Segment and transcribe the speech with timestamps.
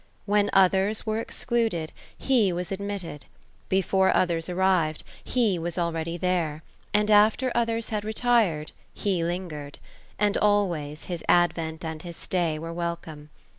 [0.25, 3.17] When others were excluded, he was THE ROSE OF ELSINORE.
[3.69, 9.23] 243 admitted; before others arrived, he was already there; and after others had retired, he
[9.23, 9.77] lingered;
[10.17, 13.29] and always, his advent and his stay were wel come.